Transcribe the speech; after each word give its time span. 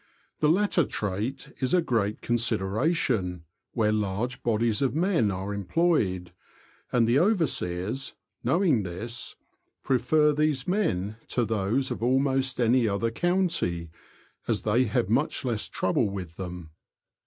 The 0.39 0.49
latter 0.49 0.83
trait 0.83 1.53
is 1.59 1.75
a 1.75 1.79
great 1.83 2.21
consideration 2.21 3.43
where 3.73 3.91
large 3.91 4.41
bodies 4.41 4.81
of 4.81 4.95
men 4.95 5.29
are 5.29 5.53
employed, 5.53 6.31
and 6.91 7.07
the 7.07 7.19
overseers, 7.19 8.15
knowing 8.43 8.81
this, 8.81 9.35
prefer 9.83 10.33
these 10.33 10.67
men 10.67 11.17
to 11.27 11.45
those 11.45 11.91
of 11.91 12.01
almost 12.01 12.59
any 12.59 12.87
other 12.87 13.11
county, 13.11 13.91
as 14.47 14.63
they 14.63 14.85
have 14.85 15.07
much 15.07 15.45
less 15.45 15.69
trouble 15.69 16.09
with 16.09 16.35
them. 16.35 16.71